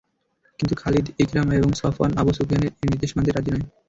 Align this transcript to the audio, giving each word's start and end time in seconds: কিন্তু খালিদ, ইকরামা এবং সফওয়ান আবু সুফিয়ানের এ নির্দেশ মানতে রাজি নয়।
কিন্তু 0.59 0.73
খালিদ, 0.75 1.05
ইকরামা 1.23 1.53
এবং 1.55 1.69
সফওয়ান 1.73 2.11
আবু 2.17 2.31
সুফিয়ানের 2.37 2.71
এ 2.75 2.85
নির্দেশ 2.85 3.11
মানতে 3.15 3.31
রাজি 3.31 3.49
নয়। 3.51 3.65